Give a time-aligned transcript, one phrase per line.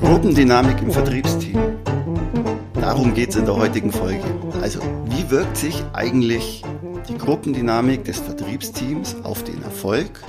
[0.00, 1.58] Gruppendynamik im Vertriebsteam.
[2.74, 4.22] Darum geht es in der heutigen Folge.
[4.60, 6.62] Also, wie wirkt sich eigentlich
[7.08, 10.22] die Gruppendynamik des Vertriebsteams auf den Erfolg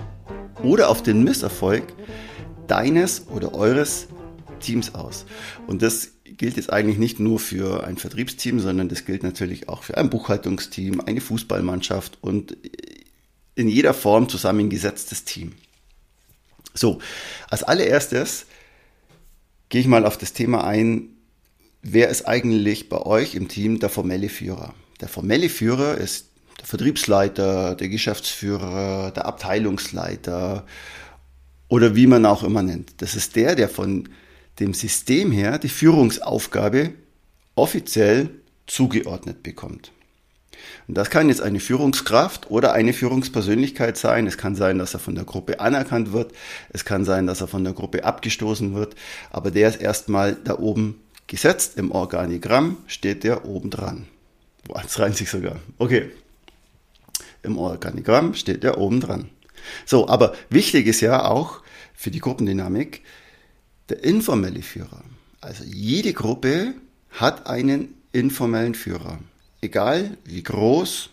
[0.63, 1.83] oder auf den Misserfolg
[2.67, 4.07] deines oder eures
[4.59, 5.25] Teams aus?
[5.67, 9.83] Und das gilt jetzt eigentlich nicht nur für ein Vertriebsteam, sondern das gilt natürlich auch
[9.83, 12.57] für ein Buchhaltungsteam, eine Fußballmannschaft und
[13.55, 15.53] in jeder Form zusammengesetztes Team.
[16.73, 16.99] So,
[17.49, 18.45] als allererstes
[19.69, 21.09] gehe ich mal auf das Thema ein,
[21.81, 24.73] wer ist eigentlich bei euch im Team der formelle Führer?
[25.01, 26.27] Der formelle Führer ist
[26.59, 30.65] der Vertriebsleiter, der Geschäftsführer, der Abteilungsleiter
[31.67, 33.01] oder wie man auch immer nennt.
[33.01, 34.09] Das ist der, der von
[34.59, 36.91] dem System her die Führungsaufgabe
[37.55, 38.29] offiziell
[38.67, 39.91] zugeordnet bekommt.
[40.87, 44.27] Und das kann jetzt eine Führungskraft oder eine Führungspersönlichkeit sein.
[44.27, 46.33] Es kann sein, dass er von der Gruppe anerkannt wird.
[46.69, 48.95] Es kann sein, dass er von der Gruppe abgestoßen wird.
[49.31, 51.77] Aber der ist erstmal da oben gesetzt.
[51.77, 54.07] Im Organigramm steht der oben dran.
[54.69, 55.57] Rein sich sogar.
[55.77, 56.11] Okay.
[57.43, 59.29] Im Organigramm steht der oben dran.
[59.85, 61.61] So, aber wichtig ist ja auch
[61.93, 63.01] für die Gruppendynamik
[63.89, 65.03] der informelle Führer.
[65.41, 66.73] Also jede Gruppe
[67.11, 69.19] hat einen informellen Führer
[69.63, 71.09] egal wie groß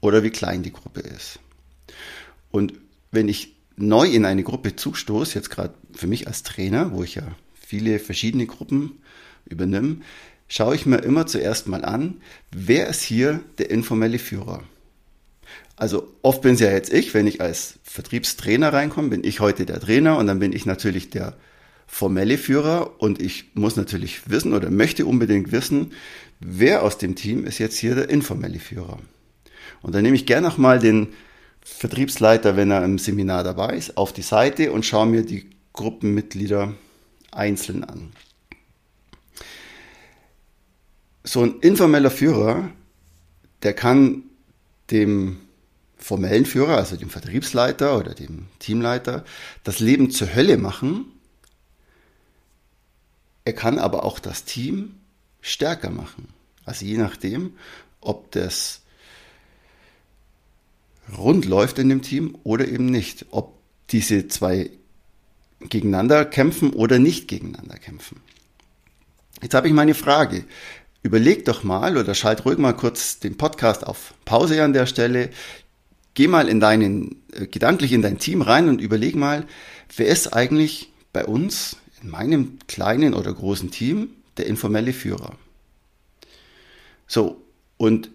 [0.00, 1.40] oder wie klein die Gruppe ist.
[2.50, 2.74] Und
[3.10, 7.14] wenn ich neu in eine Gruppe zustoße, jetzt gerade für mich als Trainer, wo ich
[7.14, 9.00] ja viele verschiedene Gruppen
[9.46, 9.98] übernehme,
[10.48, 12.20] schaue ich mir immer zuerst mal an,
[12.50, 14.62] wer ist hier der informelle Führer.
[15.76, 19.64] Also oft bin es ja jetzt ich, wenn ich als Vertriebstrainer reinkomme, bin ich heute
[19.64, 21.36] der Trainer und dann bin ich natürlich der
[21.88, 25.92] formelle Führer und ich muss natürlich wissen oder möchte unbedingt wissen,
[26.38, 28.98] wer aus dem Team ist jetzt hier der informelle Führer.
[29.82, 31.08] Und dann nehme ich gerne nochmal den
[31.62, 36.74] Vertriebsleiter, wenn er im Seminar dabei ist, auf die Seite und schaue mir die Gruppenmitglieder
[37.32, 38.12] einzeln an.
[41.24, 42.70] So ein informeller Führer,
[43.62, 44.24] der kann
[44.90, 45.38] dem
[45.96, 49.24] formellen Führer, also dem Vertriebsleiter oder dem Teamleiter,
[49.64, 51.06] das Leben zur Hölle machen.
[53.48, 54.96] Er kann aber auch das Team
[55.40, 56.28] stärker machen.
[56.66, 57.54] Also je nachdem,
[58.02, 58.82] ob das
[61.16, 63.24] rund läuft in dem Team oder eben nicht.
[63.30, 63.54] Ob
[63.88, 64.68] diese zwei
[65.60, 68.20] gegeneinander kämpfen oder nicht gegeneinander kämpfen.
[69.40, 70.44] Jetzt habe ich meine Frage.
[71.02, 75.30] Überleg doch mal oder schalt ruhig mal kurz den Podcast auf Pause an der Stelle.
[76.12, 79.46] Geh mal in deinen, äh, gedanklich in dein Team rein und überleg mal,
[79.96, 85.36] wer ist eigentlich bei uns, in meinem kleinen oder großen Team, der informelle Führer?
[87.06, 87.42] So,
[87.76, 88.10] und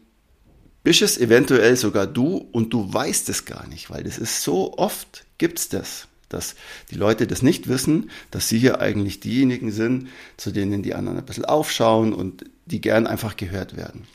[0.84, 4.78] bist es eventuell sogar du und du weißt es gar nicht, weil das ist so
[4.78, 6.56] oft gibt's das, dass
[6.92, 11.18] die Leute das nicht wissen, dass sie hier eigentlich diejenigen sind, zu denen die anderen
[11.18, 14.08] ein bisschen aufschauen und die gern einfach gehört werden.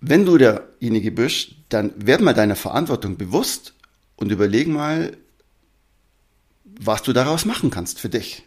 [0.00, 3.74] Wenn du derjenige bist, dann werd mal deiner Verantwortung bewusst
[4.16, 5.16] und überleg mal,
[6.80, 8.42] was du daraus machen kannst für dich.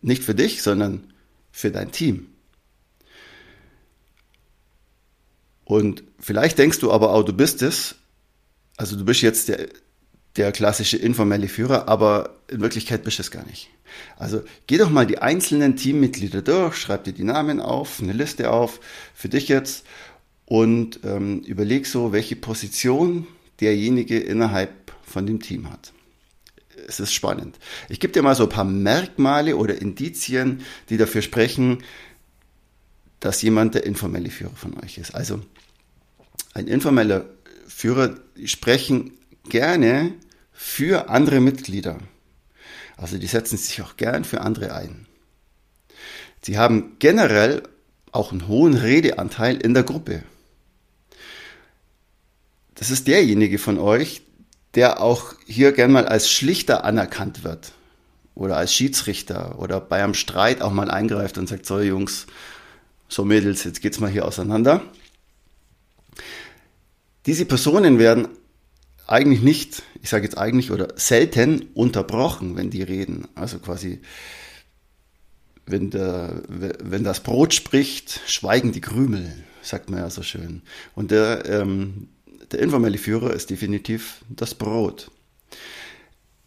[0.00, 1.12] Nicht für dich, sondern
[1.50, 2.28] für dein Team.
[5.64, 7.96] Und vielleicht denkst du aber auch, du bist es.
[8.76, 9.68] Also du bist jetzt der,
[10.36, 13.68] der klassische informelle Führer, aber in Wirklichkeit bist du es gar nicht.
[14.16, 18.50] Also geh doch mal die einzelnen Teammitglieder durch, schreib dir die Namen auf, eine Liste
[18.50, 18.80] auf
[19.14, 19.84] für dich jetzt
[20.44, 23.26] und ähm, überleg so, welche Position
[23.60, 25.92] derjenige innerhalb von dem Team hat.
[26.88, 27.58] Es ist spannend.
[27.90, 31.84] Ich gebe dir mal so ein paar Merkmale oder Indizien, die dafür sprechen,
[33.20, 35.14] dass jemand der informelle Führer von euch ist.
[35.14, 35.42] Also
[36.54, 37.26] ein informeller
[37.66, 38.14] Führer
[38.46, 39.12] sprechen
[39.50, 40.14] gerne
[40.50, 41.98] für andere Mitglieder.
[42.96, 45.06] Also die setzen sich auch gern für andere ein.
[46.40, 47.64] Sie haben generell
[48.12, 50.22] auch einen hohen Redeanteil in der Gruppe.
[52.76, 54.22] Das ist derjenige von euch,
[54.74, 57.72] der auch hier gern mal als Schlichter anerkannt wird
[58.34, 62.26] oder als Schiedsrichter oder bei einem Streit auch mal eingreift und sagt, so Jungs,
[63.08, 64.82] so Mädels, jetzt geht's mal hier auseinander.
[67.26, 68.28] Diese Personen werden
[69.06, 73.26] eigentlich nicht, ich sage jetzt eigentlich oder selten unterbrochen, wenn die reden.
[73.34, 74.00] Also quasi,
[75.66, 79.32] wenn, der, wenn das Brot spricht, schweigen die Krümel,
[79.62, 80.62] sagt man ja so schön.
[80.94, 82.08] Und der, ähm,
[82.50, 85.10] der informelle Führer ist definitiv das Brot.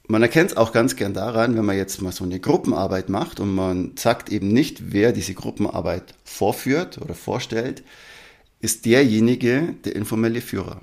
[0.08, 3.40] Man erkennt es auch ganz gern daran, wenn man jetzt mal so eine Gruppenarbeit macht
[3.40, 7.84] und man sagt eben nicht, wer diese Gruppenarbeit vorführt oder vorstellt,
[8.60, 10.82] ist derjenige der informelle Führer.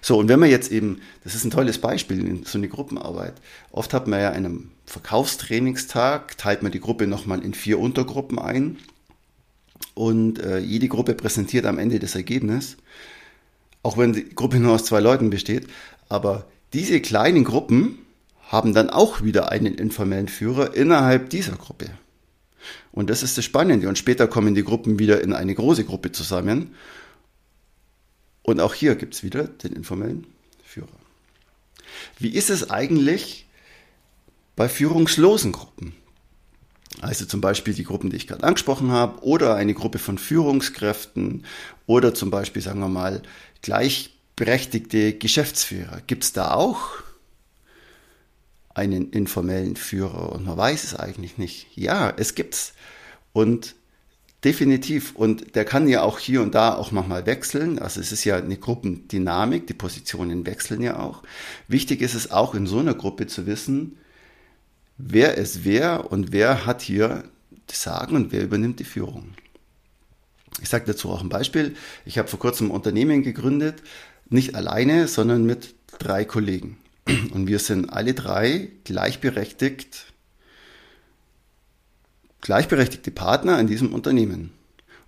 [0.00, 3.34] So, und wenn man jetzt eben, das ist ein tolles Beispiel so eine Gruppenarbeit.
[3.70, 8.78] Oft hat man ja einen Verkaufstrainingstag, teilt man die Gruppe nochmal in vier Untergruppen ein
[9.94, 12.76] und äh, jede Gruppe präsentiert am Ende das Ergebnis,
[13.82, 15.66] auch wenn die Gruppe nur aus zwei Leuten besteht.
[16.08, 17.98] Aber diese kleinen Gruppen
[18.48, 21.90] haben dann auch wieder einen informellen Führer innerhalb dieser Gruppe.
[22.92, 23.88] Und das ist das Spannende.
[23.88, 26.74] Und später kommen die Gruppen wieder in eine große Gruppe zusammen.
[28.42, 30.26] Und auch hier gibt es wieder den informellen
[30.64, 30.88] Führer.
[32.18, 33.46] Wie ist es eigentlich
[34.56, 35.94] bei führungslosen Gruppen?
[37.00, 41.44] Also zum Beispiel die Gruppen, die ich gerade angesprochen habe, oder eine Gruppe von Führungskräften
[41.86, 43.22] oder zum Beispiel, sagen wir mal,
[43.62, 46.00] gleichberechtigte Geschäftsführer.
[46.06, 47.02] Gibt es da auch
[48.74, 51.66] einen informellen Führer und man weiß es eigentlich nicht.
[51.74, 52.72] Ja, es gibt's.
[53.32, 53.74] Und
[54.44, 55.14] definitiv.
[55.14, 57.78] Und der kann ja auch hier und da auch manchmal wechseln.
[57.78, 61.22] Also es ist ja eine Gruppendynamik, die Positionen wechseln ja auch.
[61.68, 63.98] Wichtig ist es auch in so einer Gruppe zu wissen,
[65.04, 67.24] wer ist wer und wer hat hier
[67.66, 69.34] das Sagen und wer übernimmt die Führung.
[70.60, 71.74] Ich sage dazu auch ein Beispiel.
[72.04, 73.82] Ich habe vor kurzem ein Unternehmen gegründet,
[74.28, 76.78] nicht alleine, sondern mit drei Kollegen.
[77.32, 80.06] Und wir sind alle drei gleichberechtigt,
[82.40, 84.52] gleichberechtigte Partner in diesem Unternehmen.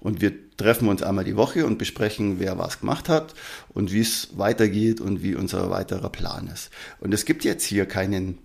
[0.00, 3.35] Und wir treffen uns einmal die Woche und besprechen, wer was gemacht hat
[3.69, 6.70] und wie es weitergeht und wie unser weiterer Plan ist.
[7.00, 8.38] Und es gibt jetzt hier keinen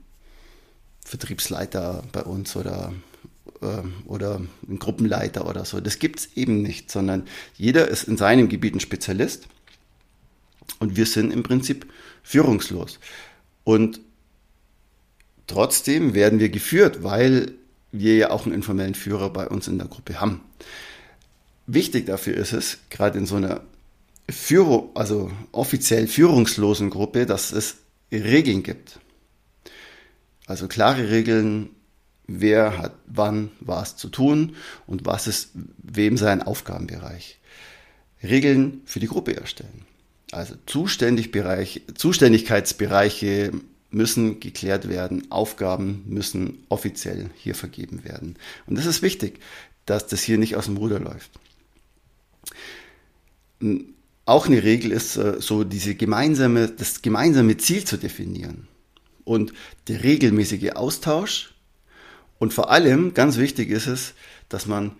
[1.09, 2.93] Vertriebsleiter bei uns oder,
[3.61, 5.81] äh, oder einen Gruppenleiter oder so.
[5.81, 7.23] Das gibt es eben nicht, sondern
[7.57, 9.47] jeder ist in seinem Gebiet ein Spezialist
[10.77, 11.91] und wir sind im Prinzip
[12.21, 12.99] führungslos.
[13.63, 14.01] Und
[15.47, 17.53] trotzdem werden wir geführt, weil
[17.91, 20.41] wir ja auch einen informellen Führer bei uns in der Gruppe haben.
[21.65, 23.61] Wichtig dafür ist es, gerade in so einer
[24.29, 27.77] Führung, also offiziell führungslosen Gruppe, dass es
[28.11, 28.99] Regeln gibt.
[30.49, 31.69] Also klare Regeln,
[32.25, 34.55] wer hat wann was zu tun
[34.87, 37.37] und was ist wem sein Aufgabenbereich.
[38.23, 39.85] Regeln für die Gruppe erstellen.
[40.31, 43.51] Also Zuständigbereich, Zuständigkeitsbereiche
[43.91, 48.35] müssen geklärt werden, Aufgaben müssen offiziell hier vergeben werden.
[48.65, 49.39] Und das ist wichtig,
[49.85, 51.29] dass das hier nicht aus dem Ruder läuft.
[54.25, 58.67] Auch eine Regel ist äh, so diese gemeinsame, das gemeinsame Ziel zu definieren
[59.29, 59.53] und
[59.87, 61.53] der regelmäßige Austausch
[62.39, 64.13] und vor allem ganz wichtig ist es,
[64.47, 64.91] dass man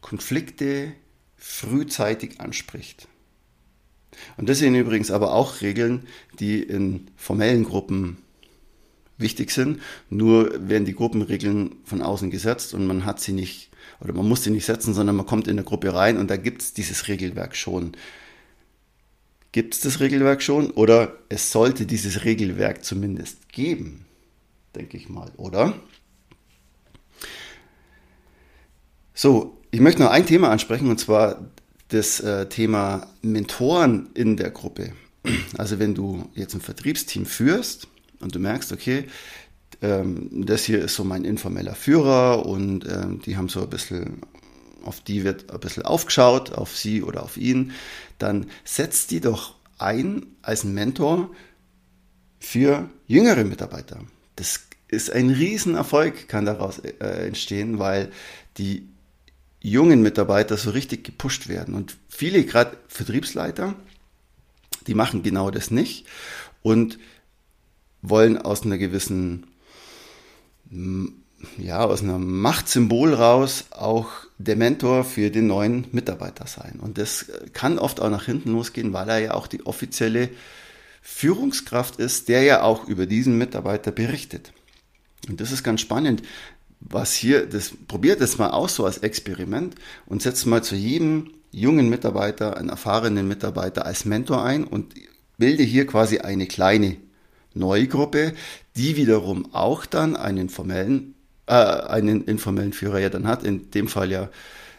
[0.00, 0.92] Konflikte
[1.36, 3.06] frühzeitig anspricht.
[4.36, 6.06] Und das sind übrigens aber auch Regeln,
[6.40, 8.16] die in formellen Gruppen
[9.18, 9.80] wichtig sind.
[10.10, 14.42] Nur werden die Gruppenregeln von außen gesetzt und man hat sie nicht, oder man muss
[14.42, 17.08] sie nicht setzen, sondern man kommt in eine Gruppe rein und da gibt es dieses
[17.08, 17.92] Regelwerk schon.
[19.56, 20.70] Gibt es das Regelwerk schon?
[20.72, 24.04] Oder es sollte dieses Regelwerk zumindest geben,
[24.74, 25.72] denke ich mal, oder?
[29.14, 31.46] So, ich möchte noch ein Thema ansprechen und zwar
[31.88, 34.92] das äh, Thema Mentoren in der Gruppe.
[35.56, 37.88] Also wenn du jetzt ein Vertriebsteam führst
[38.20, 39.06] und du merkst, okay,
[39.80, 44.20] ähm, das hier ist so mein informeller Führer und ähm, die haben so ein bisschen,
[44.86, 47.72] auf die wird ein bisschen aufgeschaut, auf sie oder auf ihn,
[48.18, 51.30] dann setzt die doch ein als Mentor
[52.38, 54.00] für jüngere Mitarbeiter.
[54.36, 58.10] Das ist ein Riesenerfolg, kann daraus äh, entstehen, weil
[58.58, 58.88] die
[59.60, 61.74] jungen Mitarbeiter so richtig gepusht werden.
[61.74, 63.74] Und viele, gerade Vertriebsleiter,
[64.86, 66.06] die machen genau das nicht
[66.62, 66.98] und
[68.02, 69.46] wollen aus einer gewissen
[71.58, 74.08] ja, aus einem Machtsymbol raus auch
[74.38, 76.78] der Mentor für den neuen Mitarbeiter sein.
[76.80, 80.28] Und das kann oft auch nach hinten losgehen, weil er ja auch die offizielle
[81.02, 84.52] Führungskraft ist, der ja auch über diesen Mitarbeiter berichtet.
[85.28, 86.22] Und das ist ganz spannend,
[86.80, 89.74] was hier, das, probiert das mal aus so als Experiment
[90.06, 94.94] und setzt mal zu jedem jungen Mitarbeiter, einen erfahrenen Mitarbeiter als Mentor ein und
[95.38, 96.96] bilde hier quasi eine kleine
[97.54, 98.34] neue Gruppe,
[98.76, 101.14] die wiederum auch dann einen formellen,
[101.46, 103.42] äh, einen informellen Führer ja dann hat.
[103.42, 104.28] In dem Fall ja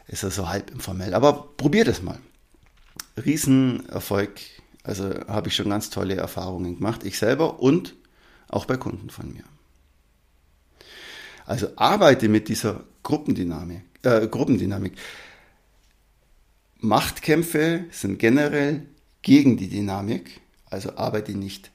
[0.08, 1.14] ist er so halb informell.
[1.14, 2.20] Aber probiert es mal.
[3.24, 4.40] Riesenerfolg.
[4.84, 7.96] Also habe ich schon ganz tolle Erfahrungen gemacht, ich selber und
[8.48, 9.44] auch bei Kunden von mir.
[11.46, 13.82] Also arbeite mit dieser Gruppendynamik.
[14.04, 14.94] Äh, Gruppendynamik.
[16.80, 18.86] Machtkämpfe sind generell
[19.22, 21.72] gegen die Dynamik, also arbeite nicht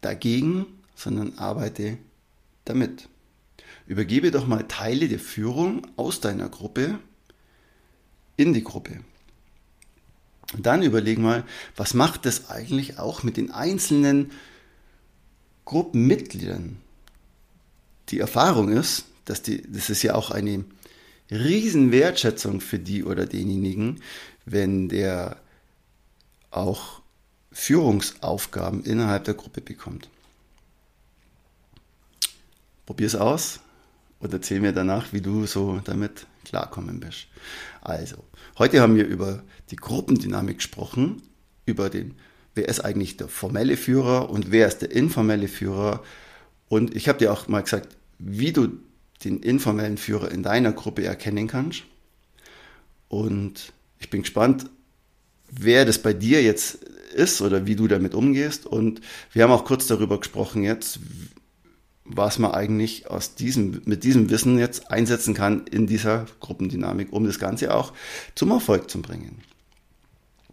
[0.00, 1.98] dagegen, sondern arbeite
[2.64, 3.08] damit.
[3.88, 6.98] Übergebe doch mal Teile der Führung aus deiner Gruppe
[8.36, 9.00] in die Gruppe.
[10.52, 14.30] Und dann überleg mal, was macht das eigentlich auch mit den einzelnen
[15.64, 16.76] Gruppenmitgliedern?
[18.10, 20.66] Die Erfahrung ist, dass die, das ist ja auch eine
[21.30, 24.02] Riesenwertschätzung für die oder denjenigen,
[24.44, 25.40] wenn der
[26.50, 27.00] auch
[27.52, 30.10] Führungsaufgaben innerhalb der Gruppe bekommt.
[32.84, 33.60] Probier es aus
[34.20, 37.26] und erzähl mir danach, wie du so damit klarkommen bist.
[37.80, 38.24] Also,
[38.58, 41.22] heute haben wir über die Gruppendynamik gesprochen,
[41.66, 42.14] über den,
[42.54, 46.02] wer ist eigentlich der formelle Führer und wer ist der informelle Führer.
[46.68, 48.68] Und ich habe dir auch mal gesagt, wie du
[49.24, 51.84] den informellen Führer in deiner Gruppe erkennen kannst.
[53.08, 54.66] Und ich bin gespannt,
[55.50, 56.84] wer das bei dir jetzt
[57.14, 58.66] ist oder wie du damit umgehst.
[58.66, 59.00] Und
[59.32, 61.00] wir haben auch kurz darüber gesprochen jetzt,
[62.08, 67.26] was man eigentlich aus diesem, mit diesem Wissen jetzt einsetzen kann in dieser Gruppendynamik, um
[67.26, 67.92] das Ganze auch
[68.34, 69.42] zum Erfolg zu bringen.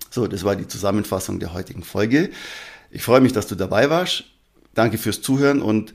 [0.09, 2.29] So, das war die Zusammenfassung der heutigen Folge.
[2.91, 4.25] Ich freue mich, dass du dabei warst.
[4.73, 5.93] Danke fürs Zuhören und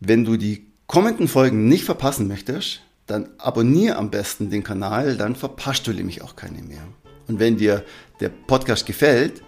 [0.00, 5.36] wenn du die kommenden Folgen nicht verpassen möchtest, dann abonniere am besten den Kanal, dann
[5.36, 6.82] verpasst du nämlich auch keine mehr.
[7.28, 7.84] Und wenn dir
[8.20, 9.42] der Podcast gefällt,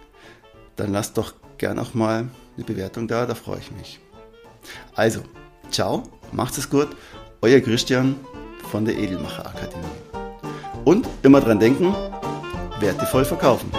[0.75, 3.99] dann lass doch gern auch mal eine Bewertung da, da freue ich mich.
[4.95, 5.21] Also,
[5.69, 6.89] ciao, macht es gut,
[7.41, 8.15] euer Christian
[8.71, 9.85] von der Edelmacher Akademie.
[10.83, 11.93] Und immer dran denken,
[12.79, 13.71] wertevoll verkaufen.